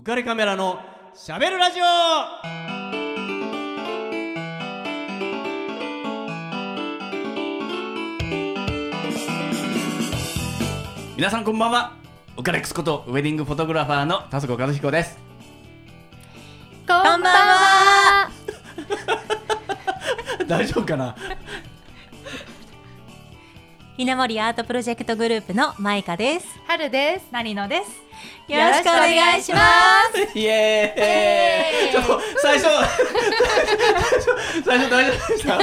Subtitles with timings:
[0.00, 0.80] 浮かれカメラの
[1.12, 1.84] しゃべるラジオ
[11.16, 11.92] 皆さんこんばんは
[12.38, 15.18] ウカレックスことウェディングフォトグラファーの田底和彦です
[16.88, 18.30] こんばんは。
[20.48, 21.14] 大丈夫かな？
[23.98, 26.46] 稲森アートプロジェクトグループのマイカです。
[26.66, 27.26] 春です。
[27.30, 28.09] なりのです。
[28.50, 29.60] よろしくお願いしま
[30.12, 30.38] す。
[30.38, 31.92] イエーイ。
[31.92, 32.66] ちょっと最初
[34.64, 35.58] 最初大丈夫でした？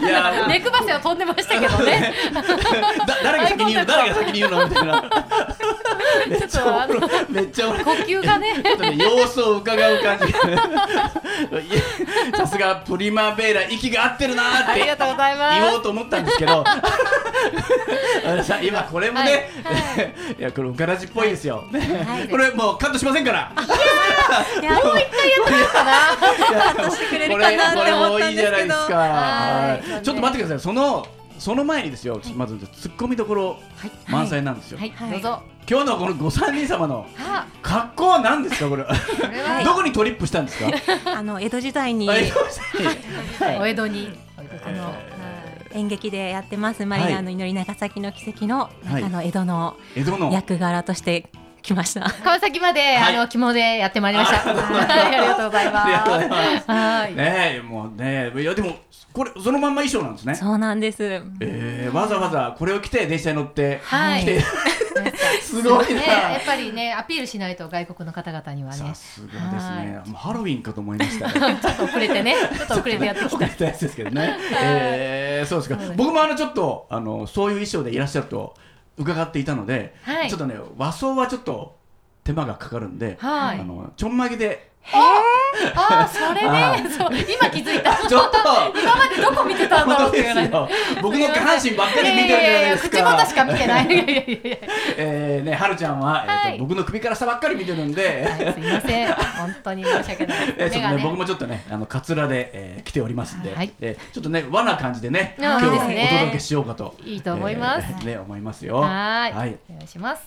[0.00, 2.14] いやネクバセを飛んでましたけどね。
[2.34, 2.42] だ
[3.22, 3.92] 誰が先に言うの？
[3.92, 4.68] 誰が先に言うの？
[4.68, 5.04] みたいな。
[6.28, 7.10] めっちゃおもろい。
[7.28, 8.62] めっちゃ呼吸がね。
[8.62, 10.34] ちょっとね様子を伺う感じ。
[12.36, 15.60] さすがプリマベーラ息が合ってるなーってありがとうございます。
[15.60, 16.64] 言おうと思ったんですけど。
[18.26, 19.50] あのさ今これもね、
[20.38, 22.28] い、やこれウカラジっぽいですよ、はい。
[22.28, 23.52] これもうカットしませんから
[24.60, 25.04] いや、もう一
[25.72, 28.48] カットしてくれるかなってこれ思ったもいいじんですけど。
[28.48, 29.10] ゃないですか、はい。
[29.92, 30.02] はい。
[30.02, 30.60] ちょっと待ってください。
[30.60, 31.06] その
[31.38, 33.58] その前にですよ、まずツッコミどころ
[34.08, 35.10] 満載なんですよ、はい、はい。
[35.12, 35.42] どうぞ。
[35.68, 38.84] 今日のこのご三人様のあ、格好は何ですかこれ、
[39.64, 40.70] どこにトリップしたんですか？
[41.18, 42.08] あの江戸時代に。
[43.58, 44.18] お江戸に。
[44.66, 44.94] あの
[45.72, 46.86] 演劇でやってます。
[46.86, 50.32] マリアの祈り長崎の奇跡の中の江戸の江戸の。
[50.32, 51.28] 役柄として
[51.64, 52.02] 来ました。
[52.22, 53.16] 川崎まで、はい。
[53.16, 54.50] あの肝でやってまいりました。
[54.50, 55.72] ありがとうございま。
[55.72, 56.70] ます。
[56.70, 57.14] はい。
[57.14, 58.76] ねえもうねいやでも
[59.14, 60.34] これそのまんま衣装なんですね。
[60.34, 60.98] そうなんです。
[61.40, 64.22] えー、わざわざこれを着て電車に乗ってはい。
[64.22, 64.44] 来て。
[65.42, 68.76] すごいな、ね、やっぱりね、アピールしないと外国の方々にはね。
[68.76, 68.94] さ。
[68.94, 70.00] すがですね。
[70.06, 71.58] もうハロウィンかと思いましたね。
[71.60, 73.48] ちょっと遅れてね、ちょっと遅れてやってきた。
[73.48, 75.78] たやつですけどね、 えー、そうですか。
[75.96, 78.54] 僕もあのちょっとあのそういう衣装でいらっしゃると
[78.96, 80.30] 伺っていたので、はい。
[80.30, 81.76] ちょっとね和装はちょっと
[82.24, 87.96] 手間がかかるんで、はいあのちょんまげでああ、それあね、そう、今気づいた。
[88.06, 88.38] ちょっと
[88.78, 90.50] 今までどこ見てたんだろうっていう
[91.00, 93.86] 僕の下半身ばっかり見てるじゃないですか口元しか見てない。
[94.96, 99.12] えーね、はるちゃんは、えーとはい僕の首から下ばっかり見てるんで、はいすいません。
[99.14, 100.54] 本当に申し訳ない。
[100.58, 106.94] えーちょっとね、僕もちょっとね、あのカツラで、えー来ておりますんで、はいえーちょっとね、和な感じでね、あ今日はお届けしようかと。
[107.04, 108.76] いいと思いますえーね、思いますよ。
[108.76, 109.32] はーい。
[109.32, 109.56] はい。
[109.70, 110.22] お願いします。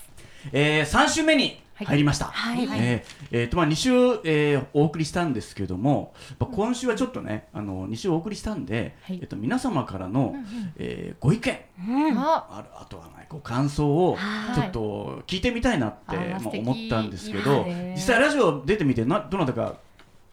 [0.51, 2.25] えー、3週目に入りました。
[2.25, 2.63] はい。
[2.63, 3.89] えーえーとまあ、2週、
[4.23, 9.19] えーお送りしたんですけども、まあ、今週はちょっとねあの2週お送りしたんで、はい。
[9.21, 10.35] えっと皆様からの、
[10.77, 12.17] えーご意見うん。
[12.17, 14.55] あ、あるあとはねこう感想をはい。
[14.55, 19.75] ちょっと聞いてみたいなって、まあ、思ったんですけど実際ラジオ出てみてなどなたか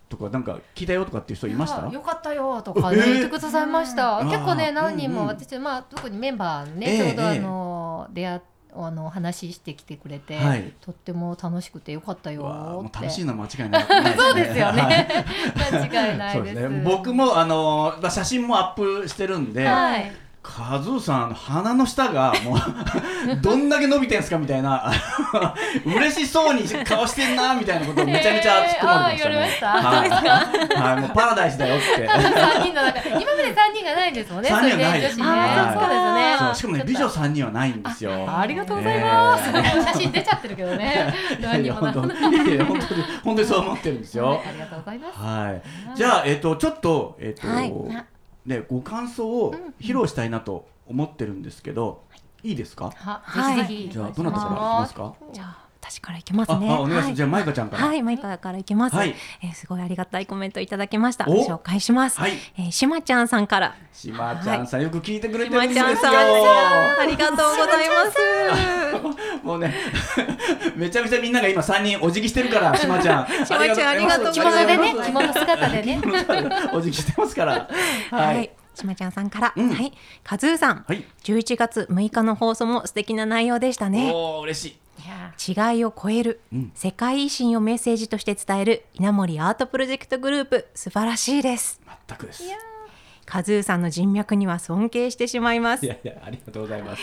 [0.09, 1.89] とかなんか聞いたよとかっていう人いました？
[1.89, 3.05] あよかったよとかね、えー。
[3.05, 4.19] 言ってくださいました。
[4.19, 4.31] うん。
[4.31, 5.17] 結構ね何人うん。
[5.17, 7.41] うんも私まあ特にメンバーね、ええちょうどあええ。
[7.41, 8.37] の、出会
[8.77, 12.89] あの話してきてくれて、はいとっても楽しくてよかったよ。
[12.93, 15.09] 楽しいのは間違いないないそうですよはいね。
[15.73, 16.69] 間違いないです。
[16.69, 20.13] ね僕もあの写真もアップしてるんで、はい。
[20.45, 22.59] カズーさん鼻の下がもう
[23.41, 24.93] どんだけ伸びてんすかみたいな
[25.85, 29.25] 嬉しそうに顔してんなみたいなことをめちゃめちゃ突っ込まれてましたね。
[29.25, 32.07] えーあー言われましたはい、はい、もうパラダイスだよって。
[32.07, 34.51] 三人の中、今まで三人がないんですもんね。
[34.51, 35.25] 三人はないですね。
[35.25, 36.37] はいそうですね。
[36.39, 38.27] そうしかもね美女三人はないんですよ。
[38.29, 39.49] あありがとうございます。
[39.49, 41.15] えー写真出ちゃってるけどね。
[41.41, 42.13] いや本当に
[43.25, 44.43] 本当にそう思ってるんですよ。
[44.47, 45.19] ありがとうございます。
[45.19, 45.97] はい。
[45.97, 47.73] じゃあえっ、とちょっとえっ、と、はい
[48.47, 52.05] ねご感想を披露したいなと思ってるんですけど、
[52.43, 52.91] いいですか？
[52.97, 53.89] は、はいぜひぜひ。
[53.91, 55.15] じゃあどなたからいきますか？
[55.33, 56.67] じゃあ私からいきますあ、ね。
[56.71, 57.07] あお願いします。
[57.07, 57.87] はいじゃあマイカちゃんから。
[57.87, 58.97] はい、マイカからいきます。
[58.97, 61.27] はいえーすごいありがたいコメントいただきました。
[61.29, 62.19] お紹介します。
[62.19, 63.77] はいえーしまちゃんさんから。
[63.93, 65.87] しまちゃんさん、よく聞いてくれしてまるんですよ。
[65.87, 69.45] ちゃんさん、ありがとうございます。
[69.45, 69.75] もうね、
[70.75, 73.27] めちゃめちゃみんなが今三人お辞儀してるから、しまちゃん。
[73.45, 76.01] しまちゃんありがとうご着ざいます物でね、着物姿でね。
[76.73, 77.69] お辞儀してますから。
[78.11, 78.51] ははいい。。
[78.75, 79.93] しまちゃんさんから、うんはい、
[80.25, 81.05] カズーさん、はい。
[81.23, 84.11] 11月6日の放送も素敵な内容でしたね。
[84.13, 84.84] おお、嬉しい。
[84.99, 92.45] いや違いを超える、うん世界維新をメッセージとして伝える稲森アートプロジェクトグループ素晴らしいです全くです。
[92.45, 92.47] い
[93.27, 97.03] カズーさんの人脈には尊敬してしまいますやいや、ありがとうございます。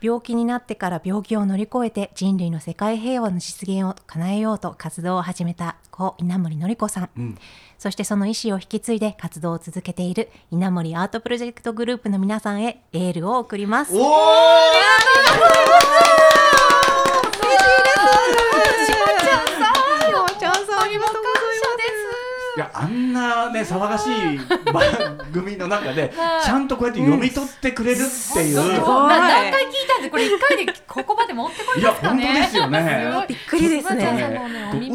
[0.00, 7.38] 病気になってから病気を乗り越えて人類の世界平和の実現を叶えようと活動を始めた故稲森のり子さん、うん。
[7.78, 14.02] そしてその意思を引き継いで活動を続けている稲森アートプロジェクトグループの皆さんへエールを送りますおお。
[14.02, 14.06] し
[18.92, 19.06] ま
[20.38, 21.44] ちゃんさんありがとうござい
[22.56, 24.38] いや、あんなね、騒がしい
[24.72, 26.44] 番組の中で、 はい。
[26.44, 28.56] ちゃんとこうやって読み取ってくれるっていう。
[28.56, 28.80] 何
[29.52, 32.24] 回聞いたんでこれ一回でここまで持ってこいますかね。
[32.26, 33.06] 本当ですよね。
[33.10, 33.26] すごい。
[33.28, 34.40] びっくりですね。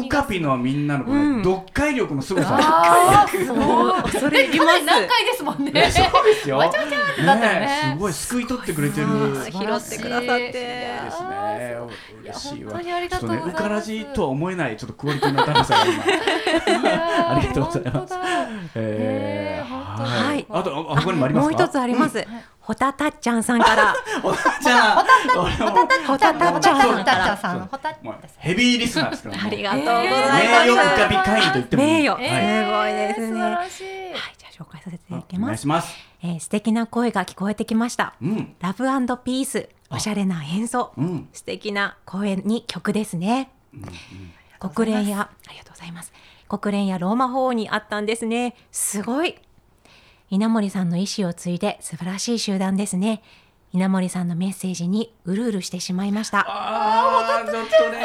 [0.06, 2.58] ウカピのみんなの読解力の凄さ。
[2.60, 4.02] あーすごい。
[4.02, 4.84] 恐れ入ります。
[4.84, 5.72] 何回ですもんね。
[5.72, 6.58] ねそうですよ。
[6.58, 7.66] わちゃわちゃってなったよね。
[7.66, 9.06] ねすごい救い取ってくれてる。
[9.06, 10.52] 拾ってくださって。
[10.52, 11.76] ですね。
[12.22, 12.72] 嬉しいわ。
[12.72, 13.50] 本当にありがとうございます。
[13.50, 16.04] ちょっとねウカラジとは思えないちょっとクオリティの高さが今
[16.90, 18.14] あありがとうございます
[18.74, 20.08] えー本当だ。
[20.08, 20.46] はい。
[20.48, 21.54] あとあ他にもありますか？
[21.56, 22.26] もう一つあります。
[22.70, 23.96] ほたたっちゃんさんから。
[24.22, 25.04] おじゃあ
[25.36, 25.72] 俺も
[26.06, 27.68] ほたたっちゃんさん
[28.38, 30.70] ヘビーリスナーですからありがとうご名ざいます。
[30.70, 33.26] 誉浮かび会員と言ってもいい名誉、はいすごいですね。
[33.26, 33.84] 素晴はい、らしい。
[34.38, 35.58] じゃあ紹介させていただきお願ます。
[35.58, 38.14] いしますえー、素敵な声が聞こえてきました。
[38.22, 38.84] うんラブ
[39.24, 43.50] ピース、おしゃれな演奏、うん素敵な声に曲ですね。
[44.60, 46.12] 国連やありがとうございます。
[46.48, 48.54] 国連やローマ法王にあったんですね。
[48.70, 49.34] すごい。
[50.30, 53.20] 稲森さんの意思を継いで素晴らしい集団ですね。
[53.72, 56.46] 稲森さんのメッセージにうるうるしてしまいました。
[56.46, 57.98] ああちょっとね。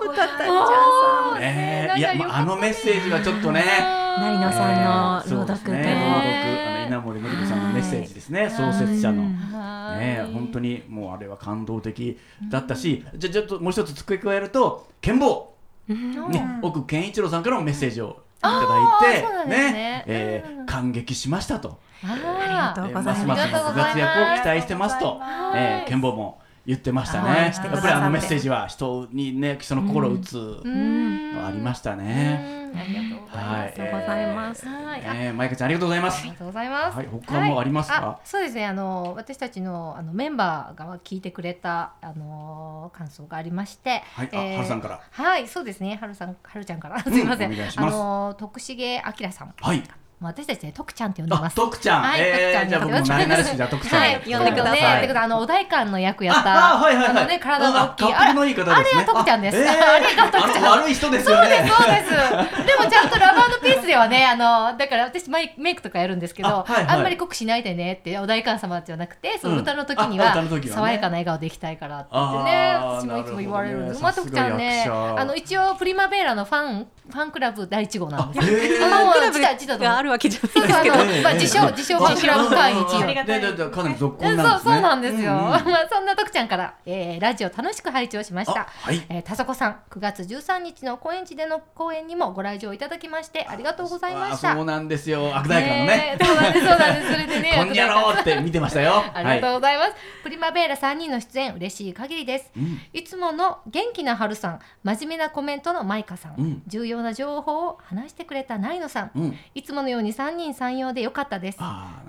[0.00, 0.34] ほたた。
[0.34, 1.40] っちゃんさん。
[1.40, 3.62] ねいやまああのメッセージはちょっとね。
[3.62, 5.66] 成野さんの朗読。
[5.66, 6.86] と、ね。
[6.88, 8.50] 稲森のり子さんのメッセージですね。
[8.50, 9.22] 創設者の。
[9.22, 12.18] ね本当にもうあれは感動的
[12.50, 15.54] だったし、じゃあちょっともう一つ付け加えると剣坊、
[15.86, 18.20] ね、奥健一郎さんからもメッセージを。
[18.31, 20.04] いただいてあーそうなんですね。
[20.06, 20.66] えーうん。
[20.66, 22.22] 感激しましたと、ああり
[22.54, 23.26] がとうえーございます。
[23.26, 25.20] ますますのご活躍を期待してますと、
[25.54, 32.56] えー、も言ってましたはねやっぱりあのメッセージは人にね人の心を打つありましたね。
[32.56, 33.82] うんありがとうございはいます。
[33.82, 34.66] ありがとうございます。
[34.66, 35.06] はい。
[35.06, 36.30] あえー、マイカちゃんありがとうございますあり。
[36.30, 36.96] がとうございます。
[36.96, 38.20] はい他もありますか？
[38.24, 38.64] そうですね。
[38.64, 45.98] あの私たちのあのメンバーが聞いてくれたあの感想がありまして、はいあはるさんからはい、そうですね。
[46.00, 47.52] はるさん、はるちゃんから、 すうんいません。
[47.76, 49.54] あの徳重明さん。
[49.60, 49.82] はい。
[50.28, 51.56] 私たちね、徳ちゃんって呼んであま、す。
[51.56, 52.02] 徳ちゃん。
[52.02, 54.00] はいえー、じゃあ僕も慣れ慣れしいじゃあ徳ちゃん。
[54.00, 56.54] はい、呼んでくださいあのお代官の役やった。
[56.54, 57.16] ああはいはいはい。
[57.18, 58.14] あのね、体が大きい。
[58.14, 58.74] あ滑覆のいい方ですね。
[58.74, 59.56] あれは徳ちゃんです。
[59.56, 60.64] あえーあれが徳ちゃん。
[60.64, 61.70] 悪い人ですよね。
[61.70, 62.10] そうです。
[62.10, 74.02] でもちゃんとラバーピースではね、あのだから私メイメイクとかやるんですけど、あ,、あはいはいんまり濃くしないでねってお代官様じゃなくて、そのうん歌の時にあは,、爽やかな笑顔でいきたいからってね、私もいつも言われるんです。
[74.02, 78.48] まあ徳ちゃんね、あの一応プリマベーラのファンファンクラブ第一号なんです。
[78.48, 80.96] へーあのクラブ自他自あるわけじゃないですけど。
[80.96, 83.00] のまあ自称自称ファンクラブ会員一応。
[83.00, 84.72] ありがたいでででかなり続そう婚なんですね。
[84.72, 85.32] そうなんですよ。
[85.32, 88.66] うんうんまあそんな徳ちゃんから、えーラジオ楽しく拝聴しましたあ。
[88.70, 89.02] はい。
[89.08, 94.52] えー、田底さん9月13日の高円寺での公演にもご来場いただきましてありがとうございました。
[94.52, 95.36] あそうなんですよ。
[95.36, 96.18] 悪代官のね。
[96.20, 99.04] えそうなんですそうなんですそれでね こんにゃろうって見てましたよ。
[99.14, 99.92] ありがとうございます、
[100.22, 109.38] プリマベーラ3人の出演嬉しい限りです、うんいつもの元気な春さん真面目なコメントのマイカさん、うん重要な情報を話してくれたナイノさん、うん。
[109.54, 111.58] いつものように3人3様でよかったです。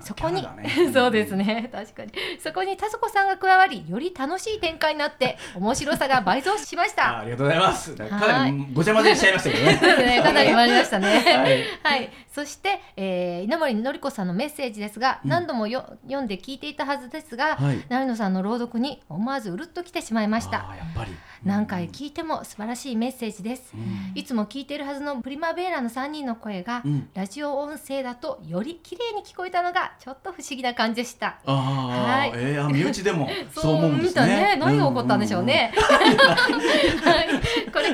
[0.00, 0.90] そこに、ね。
[0.92, 1.68] そうですね。
[1.72, 2.12] 確かに。
[2.38, 7.18] そこに田底さんが加わりより楽しい展開になって面白さが倍増しました。
[7.18, 7.94] あありがとうございます。
[7.94, 10.16] かなりごちゃ混ぜしちゃいましたけどね。
[10.16, 11.08] ね、かなり言われましたね。
[11.82, 20.56] は はいい、そして、えー稲森のり子さんのメッセージですが、うん何度もよ読んで聞いていたはずですが、はい成野さんの朗読に思わずうるっときてしまいました。
[20.56, 21.12] やっぱり。
[21.44, 23.72] 何回聞いても素晴らしいメッセージです。
[23.74, 31.38] うんいつも聞いているはずのプリマベーラの3人の声が、うんラジオ音声だとより綺麗に聞こえたのがちょっと不思議な感じでした。
[31.44, 34.56] ああ、はいえー、あ身内でも そう思うんです見たね。
[34.58, 35.72] 何が起こったんでしょうね。
[35.76, 37.23] はい、こ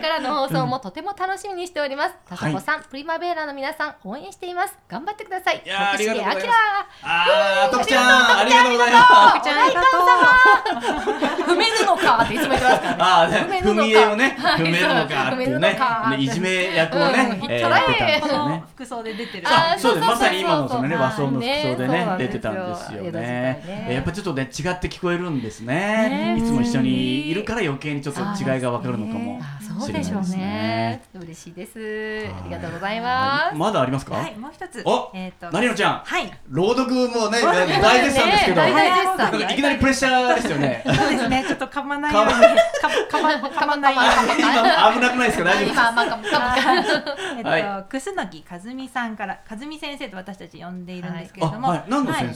[0.00, 2.14] れからの放送もとても楽しみにしております。
[2.26, 4.78] はい田底さん、プリマベーラの皆さん応援しています。
[4.88, 5.62] 頑張ってください。
[5.64, 6.56] いやーありがとうございます。
[7.02, 9.08] ああ、 徳ちゃん、ありがとうございます。
[9.34, 9.86] 徳ちゃんありがと
[11.40, 13.36] 明踏めるのかっていつも言ってますからね。
[13.36, 18.64] 踏めるのか踏み絵をね、はい踏めるのかっていう踏めるねのか、ねいじめ役をねやってたんですね。
[18.74, 19.46] 服装で出てる。
[19.78, 20.06] そうです。
[20.06, 22.32] まさに今のそのね和装の服装でねそうねなんですよ。
[22.32, 23.88] 出てたんですよね。
[23.90, 25.80] やっぱちょっとね違って聞こえるんですね。
[25.80, 26.36] ね。
[26.38, 29.40] いつも一緒にいるから余計にちょっと違いがわかるのかも
[29.80, 31.20] そうでしょうすねね。。
[31.20, 31.78] 嬉しいです。
[32.28, 33.56] ありがとうございます。
[33.56, 34.14] まだありますか？
[34.14, 34.82] はい、もう一つ。
[34.84, 36.30] おえっと、なりのちゃん、はい。
[36.48, 40.82] 朗読もね大絶賛ですけど、いきなりプレッシャーですよね。
[40.84, 41.44] そうですね。
[41.46, 42.32] ちょっと噛まないように。
[42.32, 42.36] 噛
[43.08, 44.42] かかまかまないように。
[44.42, 45.44] 今危なくないですか？
[45.44, 46.54] 大丈夫ですか？
[47.36, 51.84] えっと、は楠木和美さんから和美先生と私たち呼んでいるんですけれども、はい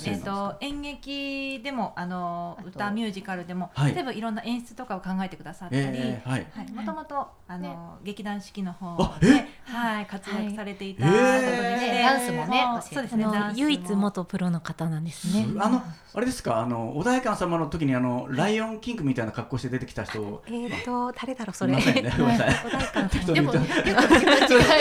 [0.07, 5.85] えっと演劇でもあの歌ミュージカルでも、はい例えばいろんな演出とかを考えてくださったり。
[6.25, 11.79] はい、もともとあの、劇団四季の方あでえはい活躍されていたへー方で。
[11.79, 13.61] してダンスもねそうですねダンスも。
[13.61, 15.47] 唯一元プロの方なんですね。
[15.59, 15.83] あの
[16.17, 16.59] あれですか？
[16.61, 20.43] あの穏やか様の時にあのライオンキングみたいな格好して出てきた人。
[20.47, 21.73] えーと誰だろうそれ。
[21.75, 23.09] ごめんなさい。
[23.09, 24.21] ででもよくも間違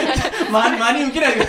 [0.02, 0.18] えない
[0.52, 1.46] 真に受けないで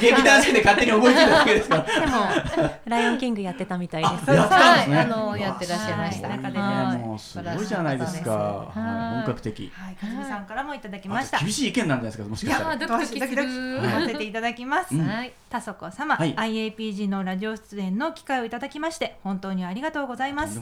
[0.00, 1.82] 劇団四季で勝手に覚えてけですから。
[2.00, 4.30] でもライオンキングやってたみたいです。
[4.30, 4.96] あやってたんですね。
[4.96, 5.06] はい。
[5.06, 6.28] あのやってらっしゃいました。
[6.28, 6.38] はい。
[6.38, 6.58] 中で
[6.98, 9.72] もうすごいじゃないですか、はい、本格的。
[9.74, 9.96] はい。
[9.96, 11.38] かずみさんからもいただきました。
[11.38, 12.76] 厳しい意見なんじゃないですかもしいかしたら。
[12.76, 13.80] ドキドキする。
[13.80, 15.06] させていただきます、うん。
[15.06, 15.32] はい。
[15.48, 16.34] たそこ様、はい。
[16.34, 20.60] IAPG のラジオ出演の機会をいただきまして本当にありがとうございます。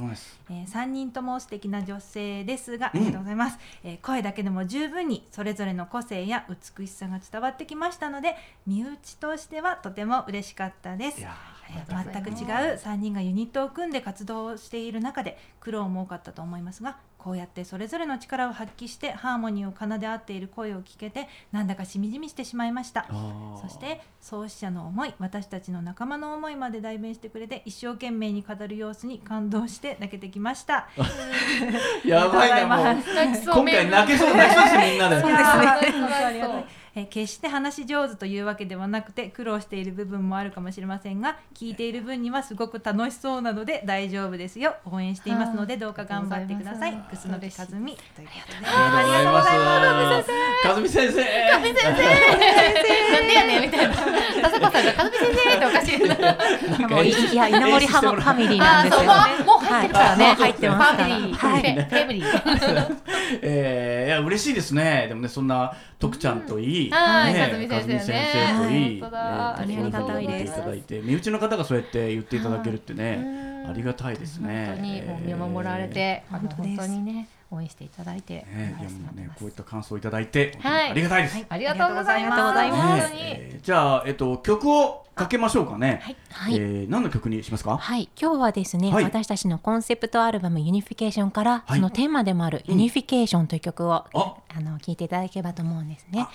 [0.51, 3.01] えー、3人とも素敵な女性ですが、うん。
[3.01, 11.21] ありがとうございます、えー声だけでも十分にそれぞれの個性や美しさが伝わってきましたので身内としてはとても嬉しかったです。
[11.21, 11.35] いや
[11.71, 12.37] えー全く違う
[12.77, 23.07] 3人がユニットを組んで活動している中で苦労も多かったと思いますがこうやってそれぞれの力を発揮してハーモニーを奏で合っている声を聞けてなんだかしみじみしてしまいました。
[23.63, 30.87] そして創始者の思い私たちの仲間の思いまで代弁してくれて一生懸命に語る様子に感動して泣けてきました。
[32.05, 32.95] やばいなもう。
[32.95, 35.21] 今回泣けそう泣きそうですみんなで。
[35.23, 35.59] そうです
[36.47, 36.65] ね
[36.97, 44.77] えー決して話し上手というわけではなくて苦労している部分もあるかもしれませんが聞いている分にはすごく楽しそうなので大丈夫ですよ。
[44.85, 46.91] 応援していますのでどうか頑張ってください。
[46.91, 47.67] ありがとうございます。
[47.67, 47.93] 楠木和美。
[47.93, 48.33] ありが
[49.23, 50.29] とうございます。
[50.63, 51.25] かずみ先生。
[51.51, 55.99] かずみ先なんでやねんみたいな田坂さんが「かずみ先生」っておかしい
[56.81, 59.09] なもういいや稲森ハムファミリーなんですよね。
[59.45, 62.97] もう入ってるからね、入ってますからファミリー、はいフェフェミリー
[63.43, 67.35] えー、いや嬉しいですねでもねそんな徳ちゃんといい、はい。
[67.35, 67.69] ねかずみ先生ね。
[67.69, 68.07] かずみ先
[68.59, 69.25] 生といい、本当だ。
[69.25, 70.53] ねありがたいです。
[70.53, 74.67] いただいて身内の方がそうやって言っていただけるってね、ありがたいですね。
[74.67, 80.91] 本当に見守られて、本当にね応援していただいて、ね、いやはいもうねこういった感想をいただいて、はい。
[80.91, 81.47] ありがたいです。
[81.49, 82.43] ありがとうございます。
[82.43, 83.21] ありがとうご本当に。
[83.21, 86.03] えーじゃあえっと曲をかけましょうかね。
[86.31, 86.57] はい。
[86.57, 87.79] えー何の曲にしますか？
[87.79, 89.05] はい、今日はですね、はい。
[89.05, 91.79] 私たちのコンセプトアルバム Unification から、はい。
[91.79, 94.07] そのテーマでもある Unification という曲を、あ。
[94.13, 96.21] あの聞いていただければと思うんですね。
[96.21, 96.31] あ。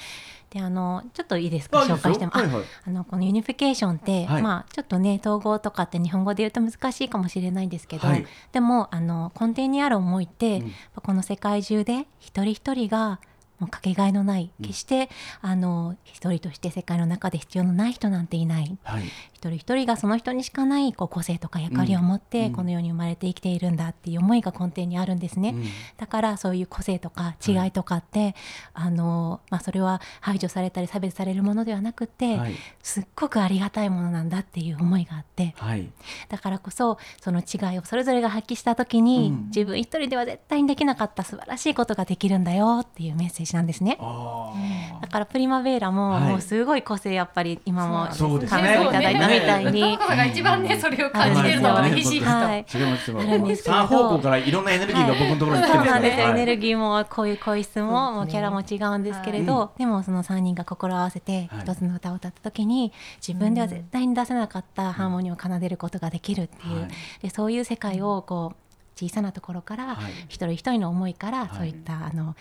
[0.50, 1.80] で、あのちょっといいですか？
[1.80, 2.64] 紹介しても、あはいはい。
[2.88, 4.42] あのこの Unification って、はい。
[4.42, 8.26] まあちょっとね統合とかって日本語で言うと難しいかもしれないんですけど、はい。
[8.52, 10.74] でもあの根底にある思いって、うん。
[11.04, 13.20] この世界中で一人一人が
[13.60, 15.10] もうかけがえのない、うん決して
[15.42, 18.78] あの一人として世界の中で必要のない人なんていない。
[18.84, 19.04] はい。
[19.40, 22.54] 一人一人がその人にしかないこう個性とか役割を持って、うん。
[22.54, 25.52] この世に生まれて生きているんだっていう思いが根底にあるんですね。
[25.56, 25.64] うん。
[25.98, 28.36] だからそういう個性とか違いとかって、
[28.74, 32.56] あのまあ、それは排除されたり差別されるものではなくて、はい。
[32.84, 35.54] すっごくありがたいものなんだっていう思いがあって。
[35.58, 35.90] はい。
[36.28, 39.46] だからこそその違いをそれぞれが発揮した時に、うん。
[39.48, 43.98] 自分一人では絶対にできなかった素晴らしいことができるんだよっていうメッセージなんですね。
[44.02, 44.54] あ
[45.02, 46.24] だからプリマベーラも、はい。
[46.24, 49.98] もうすごい個性やっぱり今も感想いただいたみたいに。
[49.98, 52.30] が一番ねそれを感じてるのはねひしひしと。
[52.30, 52.66] はい。
[52.74, 53.48] 違います違いあるんま。
[53.48, 53.76] ですすけど。
[53.76, 55.86] 三方向からいろんなエネルギーが僕のところに来てますから。
[55.86, 61.62] そうなんですよ、エネルギギーもこういう声質も、もうキャラも違うんですけれど、はでもその3人が心を合わせてはい。
[61.62, 62.92] 一つの歌を歌った時に
[63.26, 66.90] 自分では絶対に出せなかったハーモニーを奏でることができるっていう、はい。
[67.24, 68.56] でそういう世界をこう
[68.96, 70.12] 小さなところから、はい。
[70.28, 71.50] 一人一人の思いから、い。
[71.56, 72.36] そういったあの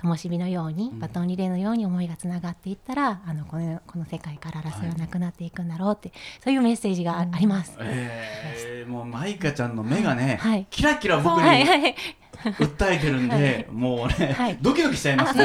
[0.00, 0.98] 灯火のようにん。
[1.00, 6.12] バトンリレーのように思いがつながっていったら、あのこのこの世界から争いはなくなっていくんだろうって、
[6.42, 7.76] そういうメッセージがあ,、ります。
[7.80, 10.66] えー、もうマイカちゃんの目がね、はい。
[10.70, 11.94] キラキラ僕にはいはい。
[12.44, 14.58] 訴えてるんで、もうね、はい。
[14.62, 15.44] ドキドキしちゃいますね。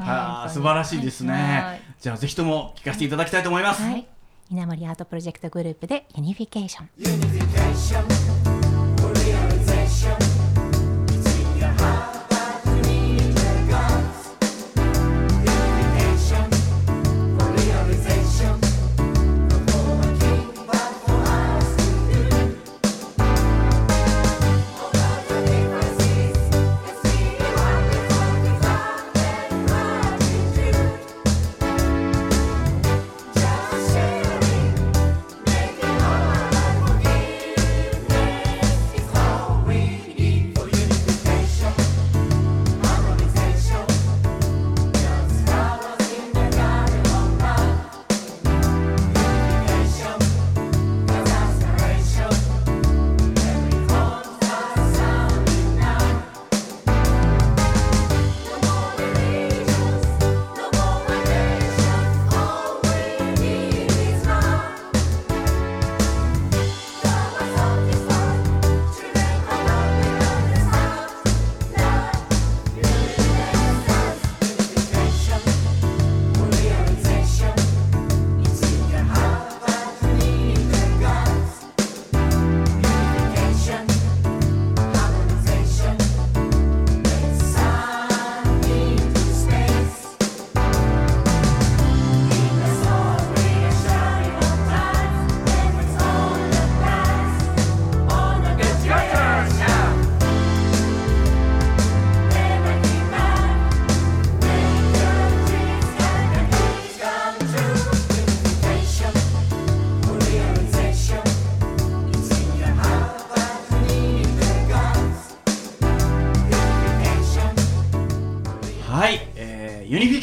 [0.00, 1.32] は あ、素晴らしいですね。
[1.32, 1.80] はい。
[2.00, 3.82] じゃあぜひとも聞かせていただきたいと思います。
[3.82, 4.06] はい、
[4.50, 6.88] 稲森アートプロジェクトグループで Unification。
[7.68, 8.38] Just sharing, making
[8.98, 10.37] all our forgiveness is all we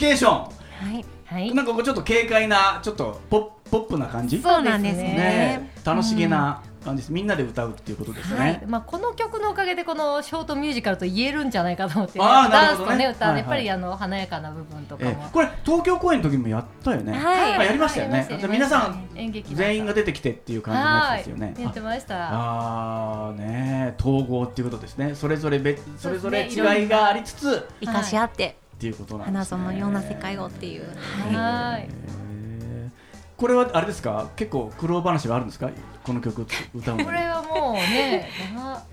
[0.06, 0.34] ケーション。
[0.34, 0.50] は
[1.00, 1.54] いはい。
[1.54, 4.40] なんかこうちょっと軽快なちょっとポッポップな感じ？
[4.40, 5.04] そうなんですね。
[5.04, 5.72] ね。
[5.84, 7.12] 楽しげな感じです。
[7.12, 8.52] みんなで歌うっていうことですはい。
[8.54, 13.06] ね、まあ、この曲のおかげでこのショートミュージカルと言えるんじゃないかと思って、あーなダンスるほどね。
[13.06, 13.42] とね歌、はいはい。
[13.42, 17.54] やっぱりあの華やかな部分とかも、えーこれ東京公演の時もやったよね、はい。
[17.56, 18.18] あやりましたよね。
[18.18, 21.54] やりましたじゃあ皆さん演劇全員が出てきてっていう感じのやつですよね。
[21.56, 22.30] はい、やってました。
[22.32, 25.16] ああね統合っていうことですね。
[25.16, 28.58] それぞれ別それぞれ違いがありつつ生かし合って
[28.92, 29.58] っていうことなんですね。
[29.58, 30.84] 花園のような世界をっていう。
[31.36, 31.88] はい。
[33.38, 34.30] これはあれですか？
[34.36, 35.70] 結構苦労話があるんですか？
[36.04, 37.06] この曲歌うのに。
[37.06, 38.84] これはもうね な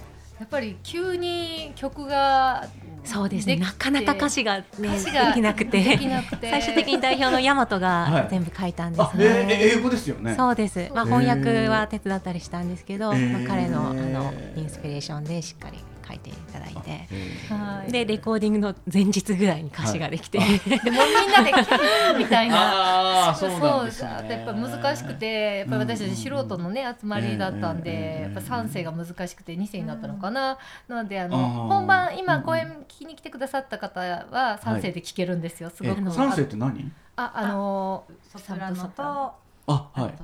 [0.40, 2.66] やっぱり急に曲が
[3.04, 3.56] そうですね。
[3.56, 6.50] なかなか歌詞がね歌詞ができなくでてきなくて。
[6.50, 9.58] 最終的に代表の大和はいが全部書いたんですあ、えーね。
[9.61, 10.34] 英語ですよね。
[10.37, 10.90] そうです。
[10.94, 15.78] まあ翻訳は手伝ったりしたんですけど、へーまあ彼のあのインスピレーションでしっかり
[16.12, 20.59] 書いていただいて、えはいでレコーディングの前日ぐらいに歌詞ができて、はい。
[20.59, 22.57] でもみんなでキャーみたいな。
[22.57, 24.11] あ あーそうなんですね。
[24.21, 30.59] そうやっぱ難しくてやっぱり私たち素人のね集まりだったんええでやっぱ3世が難しくて2世になったのかな。
[30.88, 35.71] なのであの本番今うん公演聞きに来てくださった方は3世で聞けるんですよ。
[35.71, 36.92] すえごく三世って何？
[37.16, 39.14] ああのソプラノサブソプラノ。
[39.26, 40.14] とあはい。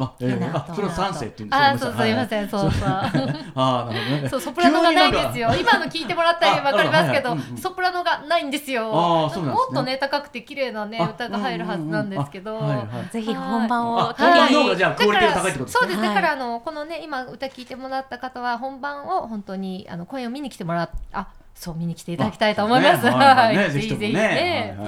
[0.00, 0.72] あ、えー、テナーと。
[0.72, 2.88] あそれを三世って言うんですあそうすいまんせんそうそう。
[2.88, 3.08] あ
[3.54, 4.28] あなるほどね。
[4.28, 5.50] そうソプラノがないんですよ。
[5.58, 8.90] 今の聞いてもらったらわかりますけどソプラノがないんですよ。
[8.92, 9.66] あーそうなんですね。
[9.66, 12.60] もっとね高くて綺麗なねあ歌が入るはずなんですけど。
[13.10, 15.80] ぜひ本番をあ本番の方がじゃあクオリティが高いってことですね。
[15.80, 23.04] そうです、はいだからあのこのね今歌聞いてもらった方は本番を本当にあの公演を見に来てもらっあそう見に来ていただきたいと思います。
[23.04, 23.68] ね。
[23.68, 24.78] ぜひぜひね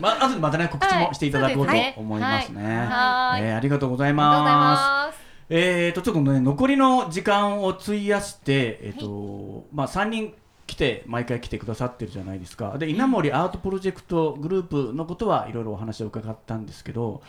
[0.00, 2.62] まあ後でまたね告知もしていただこうと思いますね。
[2.64, 3.42] はい。
[3.44, 5.18] えーありがとうございます。
[5.48, 10.34] えーとちょっとね残りの時間を費やしてえっ、と、まあ三人
[10.66, 12.76] 来て毎回来てくださってるじゃないですか。
[12.78, 17.22] で稲森アートプロジェクトグループのことはいろいろお話を伺ったんですけど、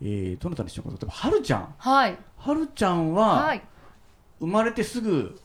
[0.00, 1.74] えーどなたにしようか例えばはるちゃん。
[1.76, 2.16] はい。
[2.36, 3.62] はるちゃんは、はい。
[4.38, 5.40] 生まれてすぐ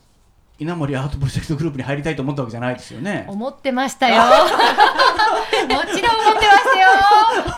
[0.60, 3.26] 稲森アートプロジェクトグループに入りたいと思ったわけじゃないですよね。
[3.28, 4.16] 思ってましたよ。
[4.26, 4.42] もち
[5.70, 6.88] ろん思ってましたよ。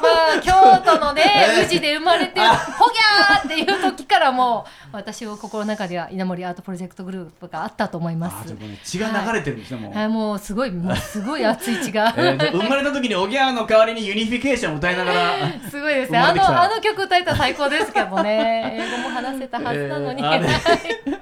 [0.02, 0.52] まあ京
[0.84, 1.24] 都のね
[1.58, 9.94] えー宇治で生まれてほぎゃーっていう時からもう私を心の中では稲森アートプロジェクトグループがあったと思いますね血が流れてるんですね、もう。
[9.94, 12.14] はい、もうすごいもうすごい熱い血が。
[12.18, 15.36] えーで生まれた時におぎゃーの代わりに Unification を歌いながら
[15.70, 16.18] すごいですね。
[16.18, 18.78] あのあの曲歌えたら最高ですけどね。
[18.78, 20.22] 英語も話せたはずなのに。
[20.22, 21.19] えー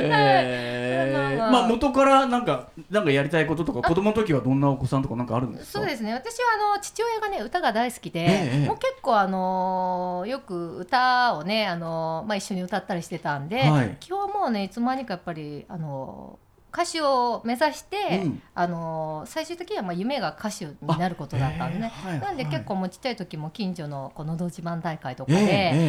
[0.00, 1.38] えー。
[1.38, 1.68] まあまあまあ。
[1.68, 5.78] 元からなんかなんかやりたいこととか子供の時はどんなお子さんとかなんかあるんですか？
[5.80, 6.12] そうですね。
[6.12, 13.96] 私はあの父親がね歌が大好きで、ええもう結構あのよく歌をねあの、まあ、一緒に歌ったりしてたんで、はい。
[14.08, 16.38] 今日もうねいつまにかやっぱりあの
[16.70, 18.42] 歌手を目指して、うん。
[18.54, 25.48] あの最終的にはまあ夢が歌手になることだったんでね、えーはいなんで結構もうちっちゃい時も近所のこのど自慢大会とかで、えええ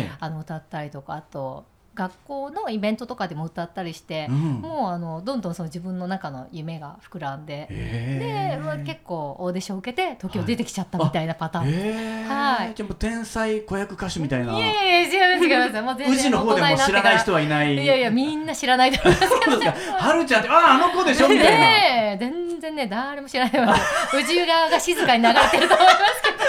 [0.09, 0.11] え。
[0.19, 1.65] あの歌ったりとかあと
[1.99, 4.35] 学校のイベントとかでも歌ったりしてう、ん。
[4.61, 7.67] もうあのどんどんその自分の中の夢が膨らんで。
[7.69, 8.57] えー。
[8.57, 12.29] で、まあ、結構オーディションを受けて東京出てきちゃったみたいなパターン。
[12.29, 12.73] はい。
[12.73, 14.57] じゃあもう天才子役歌手みたいな。
[14.57, 15.81] やいやいや違います違います。
[15.81, 17.75] もう全然の方でも知らない人はいない。
[17.75, 19.97] いやいやみんな知らないと思いますそうですか。
[19.97, 23.75] はるちゃんってあああの子でしょみたいな、全然ね誰も知らないわ。
[24.13, 26.48] 宇治側が静かに流れてると思いますけど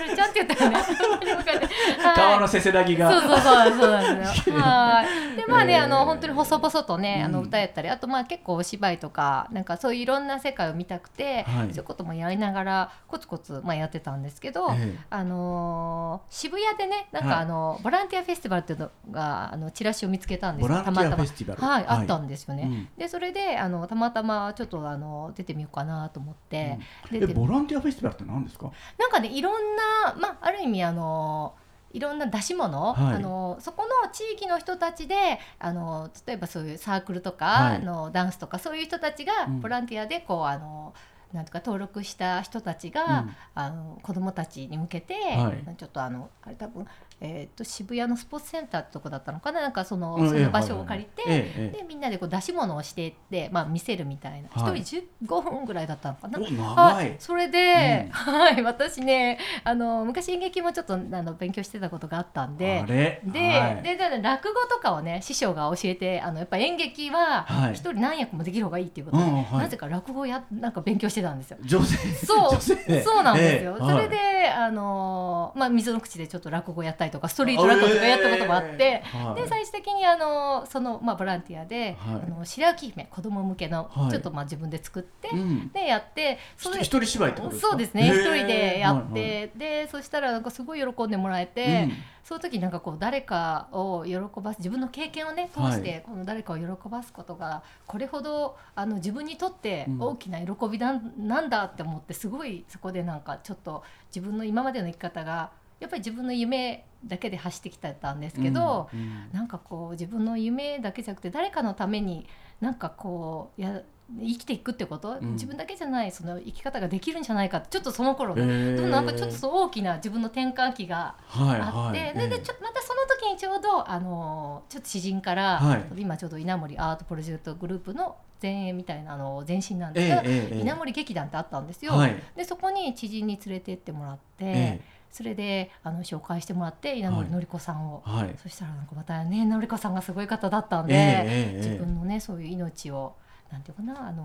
[0.00, 0.84] はるちゃんって言ったらね。
[2.16, 3.10] 川のせせらぎが。
[3.10, 4.56] そうそうそうそうなんですよ。
[4.56, 5.02] は
[5.34, 5.36] い。
[5.36, 5.84] でまあね、 えー。
[5.84, 11.68] あの本当に細々とね、あのうん歌やったり、あとまあ結構お芝居とかなんかそういういろんな世界を見たくて、はい。
[11.68, 14.98] そういうこともやりながらコツコツまあやってたんですけど、ええ。
[15.10, 17.34] あのー渋谷でねなんはい。
[17.34, 21.00] かあの、ボランティアフェスティバルっていうのがあのチラシを見つけたんですたまたま。
[21.00, 21.84] はい、はい。
[21.86, 22.62] あったんですよね。
[22.64, 22.88] うん。
[22.96, 26.78] でそれであのたまたまちょっとあの出てみようかなと思って、
[27.10, 28.70] 出てえボランティアフェスティバルって何ですか？
[28.98, 29.82] なんかねいろんな、
[30.18, 31.54] まあ、ある意味あの
[31.92, 33.14] いろんな出し物、はい。
[33.16, 37.76] あのそこの地域の人たちであの例えばそういうサークルとか、はい。
[37.76, 39.60] あのダンスとかそういう人たちがうん。
[39.60, 40.94] ボランティアでこうあの
[41.32, 43.36] なんとか登録した人たちが、うん。
[43.54, 45.76] あの子どもたちに向けて、はい。
[45.76, 46.86] ちょっとあのあれ多分、
[47.22, 49.60] えー、と渋谷のスポーツセンターってとこだったのかな？
[49.60, 54.48] なんかその,、うんええその場所を借りて、えええでみんなでこう出し物をしていって、まあ、見せるみたいな。
[54.56, 54.82] 一、はい。
[54.82, 56.38] 人15分ぐらいだったのかな？
[56.38, 57.12] はい。
[57.12, 58.10] い、それで、うん。
[58.10, 63.20] はい、私ねあの昔演劇もちょっとあの勉強してたことがあったんであれ？
[63.24, 63.82] で,、はい。
[63.82, 67.72] でで落語とかをね師匠が教えてあのやっぱ演劇ははい。
[67.72, 69.58] 一人何役もできる方がいいっていうことで、うんはい。
[69.58, 71.58] なぜか落語をやなんか勉強してたんですよ。
[71.62, 71.98] 女性。
[72.24, 79.42] そうそうなんですよ、ええそれで、あのまあ、水の口でちょっと落語やったりとかストリート落語とかやったこともあって、はい。
[79.42, 82.22] で最終的にあのその、まあ、ボランティアで、はい。
[82.26, 84.10] あの白雪姫子供向けの、はい。
[84.10, 85.68] ちょっとまあ自分で作って、うん。
[85.72, 87.68] でやってそれ一人芝居ってことですか？
[87.70, 89.50] そうですね一人でやって、はいはい。
[89.58, 91.92] でそしたらなんかすごい喜んでもらえて、うん。
[92.22, 96.02] その時なんかこう誰かを喜ばす自分の経験をね通して、はい。
[96.02, 100.00] この誰かを喜ばすことがこれほどあの自分にとってうん。
[100.00, 109.28] 大きな喜びなん,、なんだって思ってすごいそこでなんかちょっと自分の今までの生き方がやっぱり自分の夢だけで走ってきてたんですけど、うんうん。
[109.32, 112.26] なんかこう自分の夢だけじゃなくて誰かのために
[112.60, 113.82] なんかこうや
[114.20, 115.32] 生きていくってこと、うん。
[115.32, 122.14] 自分だけじゃないその生き方ができるんじゃないかってちょっとその頃ね、へえでもなんかちょっと大きな自分の転換期がはいあって、はい。
[122.14, 125.84] ででちょまたその時にちょうどあのちょっと知人から、はい。
[125.96, 131.92] 今ちょうど稲森アートプロジェクトグループの前衛みたいなあの前身なんでえすが、えええええ稲森劇団ってあったんですよ。
[131.92, 132.22] はい。
[132.36, 134.80] でそこに知人に連れてってもらって、え
[135.10, 137.30] それであの紹介してもらって稲森はい。
[137.32, 138.34] のり子さんを、えはい。
[138.42, 143.14] そしたらなんかまたねのり子さんがすごい方だったんで、ええええ自分のねそういう命を
[143.50, 144.22] なんていうかなあの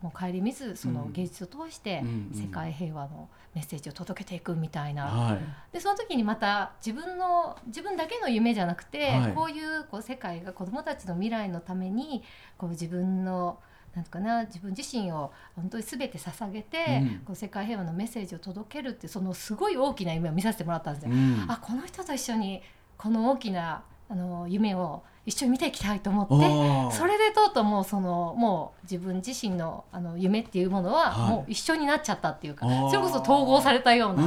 [0.00, 1.12] もう顧みずそのうん。
[1.12, 2.40] 芸術を通してうんうん。
[2.40, 5.38] 世界平和のメッセージを届けていくみたいな、はい。
[5.72, 9.32] でその時にまた自分の自分だけの夢じゃなくて、はい。
[9.32, 12.22] こういうこう世界が子どもたちの未来のために
[12.56, 13.58] こう自分の
[13.94, 17.08] なんかな自分自身を本当に全て捧げて、うん。
[17.26, 21.10] こう世界平和のメッセージを届けるっていうそのすごい大きな夢を見させてもらったんですよ。
[21.12, 21.44] うん。
[21.48, 22.62] あこの人と一緒に
[22.96, 26.96] この大きなあの夢を一緒に見ていきたいと思って。
[26.96, 31.30] それでとうとうもうそのもう自分自身のあの夢っていうものははい。
[31.30, 32.90] もう一緒になっちゃったっていうか、あー。
[32.90, 34.22] それこそ統合されたような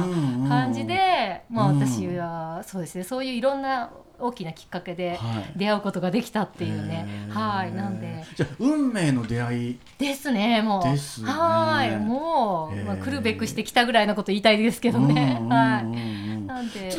[0.48, 1.80] 感じで、まあうん。
[1.80, 3.04] 私はそうですね。
[3.04, 5.52] そういういろんな大きなきっかけではい。
[5.56, 7.32] 出会うことができたっていうね、へー。
[7.32, 7.72] はい。
[7.72, 8.24] なんで。
[8.36, 9.78] じゃあ運命の出会い。
[9.98, 10.84] ですねもう。
[10.84, 11.30] ですね。
[11.30, 11.96] はい。
[11.98, 16.00] もう、まあ、来るべくしてきたぐらいのこと言いたいですけどね、うんはいうんうんう
[16.40, 16.46] ん。
[16.48, 16.90] なんで。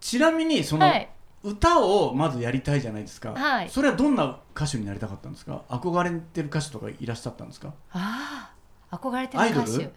[0.00, 1.08] ちなみにその、はい。
[1.44, 3.68] 歌をまずやりたいじゃないですか、はい。
[3.70, 5.62] それはどんな歌手になりたかったんですか？
[5.68, 7.72] 憧れてる歌手とかいらっしゃったんですか？
[7.92, 8.50] あ
[8.90, 9.90] あ憧れてる歌手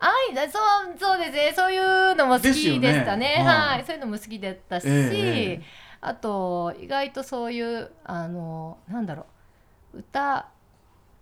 [0.00, 1.52] アイドルアイドルそうそうですね。
[1.54, 3.36] そういうのも好きでしたね。
[3.36, 3.76] はい。
[3.76, 5.62] はい、そういうのも好きだったし、ええ。
[6.00, 9.26] あと意外とそういうあのなんだろ
[9.94, 9.98] う。
[9.98, 10.49] 歌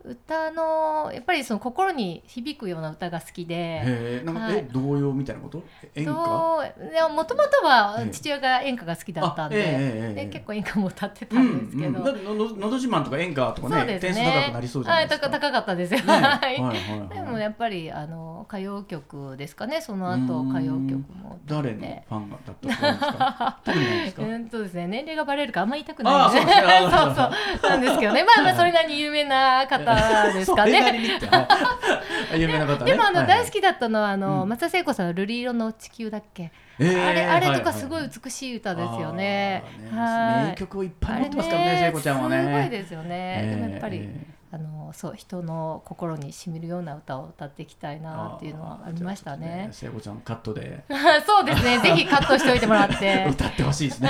[0.09, 4.23] 歌のやっぱりその心に響くような歌が好きで。
[4.25, 4.57] なんか、はい。
[4.59, 5.62] え童謡みたいなこと？
[5.94, 6.12] 演歌？
[6.12, 6.59] も
[7.14, 8.11] もともとはええ。
[8.11, 14.25] 父親が演歌が好きだったんで,、で結構演歌も歌ってたんですけど、うんうん、のののど自慢とか演歌とかそうねですね。
[14.25, 15.27] 点数高くなりそうじゃないですか。
[15.29, 16.12] はい、高高かったですよ、ね。
[16.12, 16.61] はい。
[16.61, 16.79] はい
[17.14, 19.81] でもやっぱりあの歌謡曲ですかね。
[19.81, 21.38] その後うん歌謡曲も。
[21.47, 23.61] 誰のファンがだったそうですか。
[23.64, 24.23] 特にないですか？
[24.23, 27.14] うんそうですね年齢がバレるからあんま言いたくないああそうで そう
[27.62, 27.71] そう。
[27.71, 28.25] なんですけどね。
[28.25, 29.85] まあまあそれなりに有名な方
[30.33, 31.21] ですかね
[32.37, 32.93] 有名な方ね。
[32.93, 39.65] でもあの大好きだったのはあの、うん松田聖子さんの「瑠璃色の地球」だっけ、えーあれあれとかはすごい美しい歌ですよね。
[39.93, 42.43] 名曲をいっぱい持ってますからね、聖子ちゃんはね。
[42.43, 43.41] すごいですよね。
[43.45, 49.69] えーでもやっぱり、えあのそう人の心に染みるような歌を歌っていきたいーなっていうのはありましたね。
[49.73, 50.85] 聖子ちゃんカットで
[51.27, 51.79] そうですね。
[51.85, 53.27] ぜひカットしておいてもらって。
[53.31, 54.09] 歌ってほしいですね。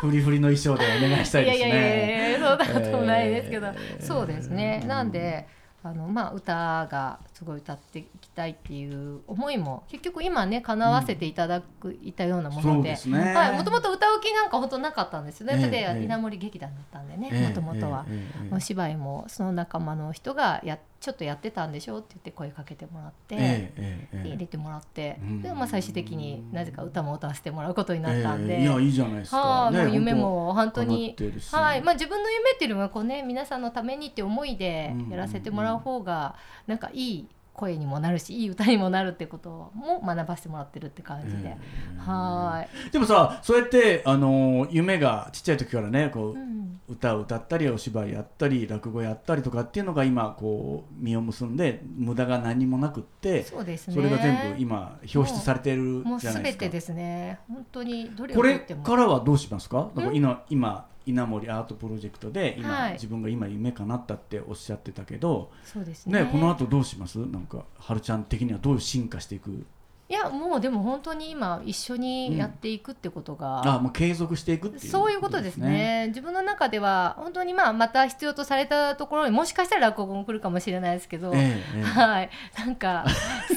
[0.00, 2.30] フリフリの衣装でお願いしたいですいやいやいやね。
[2.30, 4.84] いや、そんなこともないですけど、えーそうですね。
[4.86, 5.46] なんで。
[5.82, 12.98] あのまあ、歌がすごい歌っていきたいっていう思いも結局今ね叶わせていただく、いたようなもので。
[13.06, 15.54] もともと歌う気なんか本当なかったんですよね。
[15.54, 15.60] ええ。
[15.62, 16.04] だってええ。
[16.04, 17.48] 稲森劇団だったんでね、ええ。
[17.48, 18.04] もともとは。
[18.50, 21.98] お芝居もその仲間の人がやちょっとやってたんでしょ？
[21.98, 24.22] って言って声かけてもらって、ええええええ。
[24.22, 25.42] で入れてもらって、うん。
[25.42, 29.38] でまあ最終的になぜか歌も歌わせてもらうことになったんで、ええいやいいじゃないですか。
[29.40, 31.54] はい、ねもう夢も本当に叶ってるし。
[31.54, 31.82] はい。
[31.82, 35.08] まあ、自分の夢っていうのはこう、ね、皆さんのためにって思いでうん。
[35.08, 36.36] やらせてもらう方が
[36.66, 37.28] なんかいい
[37.60, 41.56] 声にもなるしいい歌にもなるってことも学ばせてもらってるって感じで、え
[41.96, 46.60] えはい、でもさそうやってあの夢がちっちゃい時からねこう、うん。
[46.88, 53.94] 歌を歌ったりお芝居やったり落語やったりとかっていうのが今こう実を結んで無駄が何もなくってそうですね。
[53.94, 56.62] それが全部今表出されてるじゃないですか。
[56.64, 57.38] べてですね。
[57.48, 58.82] 本当にどれをこれとっても。
[58.82, 59.88] からはどうしますか？
[59.94, 62.92] だから今今稲森アートプロジェクトで今、はい。
[62.92, 66.24] 自分が今夢叶ったっておっしゃってたけど、そうですね。
[66.24, 67.18] ねこの後どうします？
[67.18, 69.64] なんかはるちゃん的にはどう進化していく？
[70.10, 76.06] いやもうでも本当に今一緒にやっていくってことが、あもう継続していくっていうそういうことですね。
[76.08, 81.82] 自分の中では本当にまあまた必要とされたところにもしかしたら落語も来るかもしれないですけど、ええええ。
[81.84, 82.30] はい。
[82.58, 83.04] なんか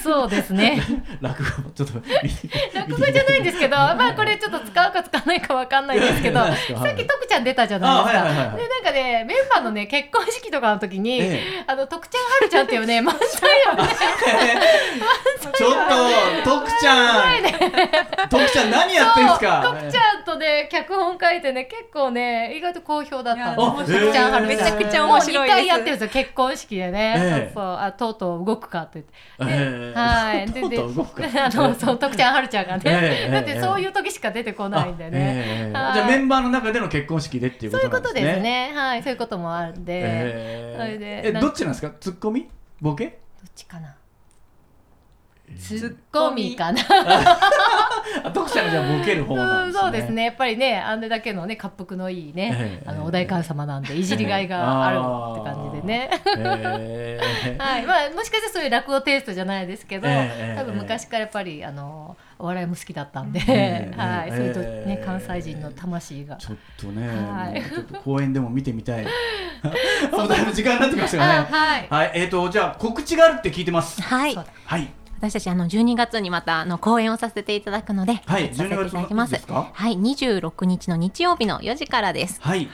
[0.04, 0.80] そうですね。
[1.22, 1.94] 落語ちょっと
[2.78, 8.22] 落語じゃないんですけどまあこれちょっと使うか使わないかわかんないですけど さっき徳ちゃん出たじゃないですか。
[8.22, 8.58] あはいはいはいはい。
[8.58, 11.64] でなんかねメンバーのね結婚式とかの時に、ええ。
[11.66, 13.90] あの徳ちゃんはるちゃんっていうね漫才をね
[15.42, 18.30] ちょっと徳ちゃん。
[18.30, 19.62] 徳ちゃん何やってんすか？
[19.64, 25.56] そう徳ちゃんとね脚本書いてね結構ね意外と好評だったんいやです面白い徳ちゃんめちゃくちゃもう面白いです。
[25.56, 27.52] 2回やってるんですよ結婚式でね、ええ。
[27.54, 27.78] そうそう。
[27.78, 29.14] あとうとう動くかって言って。
[29.56, 30.00] ええ。
[30.00, 31.28] はい、でとうでとう動くか。
[31.46, 38.32] あのそう徳ちゃんはるちゃんがね、ええだってそういう時しか出てこないんでね、じゃあメンバーの中での結婚式でっていうこそういうことなんですね。
[38.34, 38.72] とですね。
[38.76, 39.04] はい。
[39.04, 41.92] そういうこともあるんで、えそれでえどっちなんですか？
[42.00, 42.48] ツッコミ？
[42.82, 43.06] ボケ？
[43.06, 43.16] どっ
[43.56, 43.96] ちかな
[45.60, 46.82] ツッコミかな。
[48.24, 49.82] あ徳ちゃんがじゃあボケる方なんですね。
[49.82, 50.26] そうですね。
[50.26, 57.86] やっぱりねあれだけのね滑腹のいいね、ええあのお代官様なんでいじりがいがあるって感じでね、ええ はい。
[57.86, 66.38] まあ、もしかしたらそういう落語テイストじゃないですけど、ええ多分昔からやっぱりあのお笑いも好きだったんで、ええはい、そういうとええね関西人の魂が。
[66.38, 67.62] ちょっとね、はい。
[67.62, 69.06] ちょっと公演でも見てみたい。
[70.54, 71.48] 時間になってきましたね。
[71.50, 71.88] はい。
[71.90, 74.02] はい、えっ、と、じゃあ告知があるって聞いてます。
[74.02, 74.36] はい。
[74.66, 74.90] はい。
[75.30, 79.36] 私たちあの12月にまたあの公演をさせていただくので、はいさせていただきます。
[79.36, 79.72] 12月のいつですか？
[79.74, 82.42] はい、26日の日曜日の4時からです。
[82.42, 82.68] はい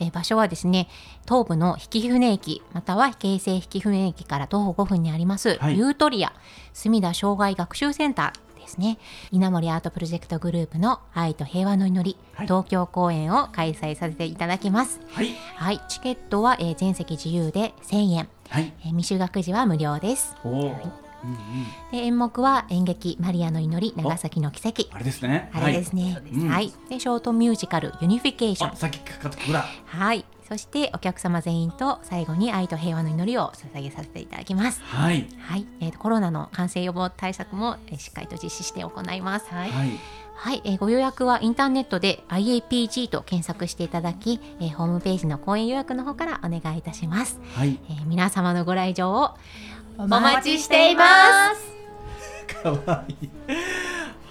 [0.00, 0.88] えー場所はですね、
[1.28, 6.32] 東部の引船駅、または京成引船駅から徒歩5分にあります、はいユートリア
[6.72, 8.98] 隅田障害学習センターですね。
[9.30, 15.00] 稲森アートプロジェクトグループの愛と平和の祈り、はい東京公演を開催させていただきます。
[15.12, 15.28] はい。
[15.54, 18.72] はい、チケットは、えー全席自由で1000円、はい。
[18.80, 20.34] えー未就学児は無料です。
[20.44, 20.76] おお、
[21.24, 21.38] うんうん。
[21.92, 25.50] で演目は演劇マリアの祈り長崎の奇跡あれですね。
[25.52, 28.72] あれですねうんはい、でショートミュージカルユニフィケーショはい。
[28.72, 29.64] ンあ、さっきかかった曲だ。
[29.86, 35.26] はいそしてお客様全員と最後に愛と平和の祈りを捧げさせていただきますはい。
[35.38, 39.90] はい、えーとコロナの感染予防対策も、えーしっかりと実施して行いますはいはい。
[40.36, 47.78] はい、えーご予約はインターネットで IAPG と検索していただき、えーホームページの公演予約の方からお願いいたします、はい。
[47.88, 49.30] えー皆様のご来場を
[49.96, 53.30] お待ちしていますかわいい。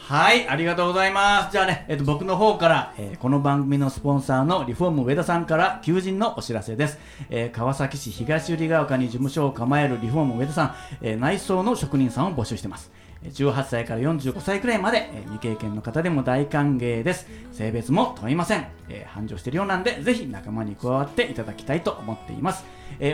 [0.06, 1.54] はい、ありがとうございます。
[1.54, 7.00] じゃあね、えっと、僕の方から、えーこの番組のスポンサーのリフォーム上田さんから求人のお知らせです。
[7.30, 12.92] えー川崎市東百合ヶ丘に事務所を構えるリフォーム上田さん、えー内装の職人さんを募集してます。
[13.24, 17.28] 18歳から45歳くらいまで、未経験の方でも大歓迎です。
[17.52, 18.68] 性別も問いません。
[19.08, 22.66] 繁盛しているようなんで、ぜひ仲間に加わっていただきたいと思っています。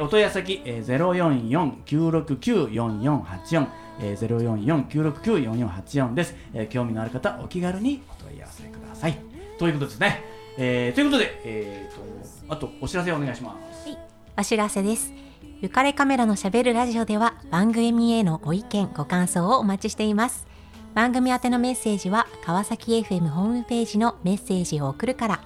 [0.01, 3.67] お問い合わせ先、えー、044-969-4484
[4.01, 9.17] えー、044-969-4484です、えー興味のある方お気軽にお問い合わせください
[9.57, 10.23] ということですね、
[10.57, 13.97] えーということで、えー、とあとお知らせお願いしますはい
[14.37, 15.28] お知らせです。
[15.61, 20.47] ゆかれカメラのしゃべるラジオでは番組へのご意見、ご感想をお待ちしています。
[20.93, 25.41] 番組宛てのメッセージは川崎 FM ホームページのメッセージを送るから、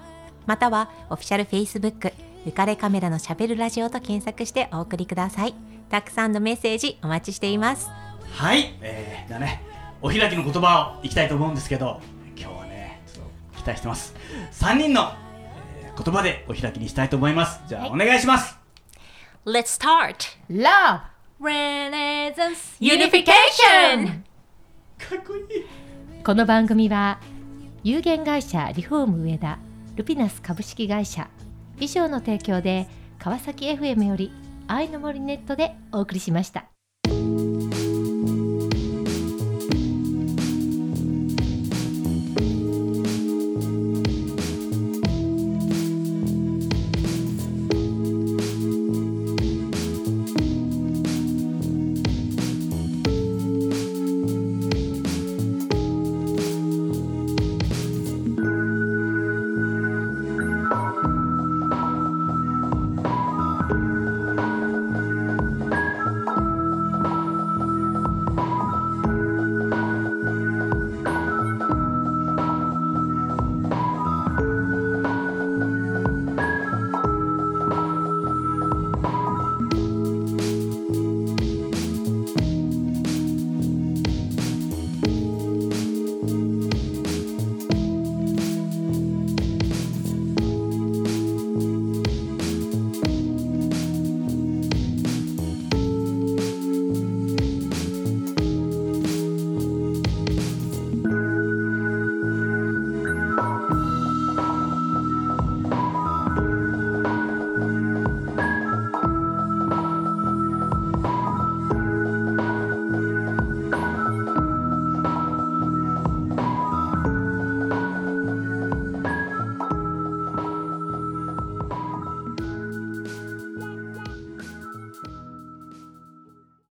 [0.46, 2.12] またはオフィシャル Facebook
[2.46, 5.54] ゆかれカメラのしゃべるラジオと検索してお送りください。
[5.90, 7.90] たくさんのメッセージお待ちしています。
[8.30, 9.62] はい、えー、じゃあね
[10.00, 12.00] お開きの言葉をいきたいと思うんですけど
[12.36, 14.14] 今日はねちょっと期待してます
[14.52, 18.63] 3人の、えー言葉でお開きにしたいと思いますじゃあ、お願いします
[19.46, 20.38] Let's start!
[20.48, 21.02] Love
[21.38, 24.22] Renaissance Unification!
[24.96, 27.20] かっこいいこの番組は
[27.82, 29.58] 有限会社リフォーム上田
[29.96, 31.28] ルピナス株式会社
[31.78, 34.32] 以上の提供で川崎 FM より
[34.66, 36.73] 愛の森ネットでお送りしました。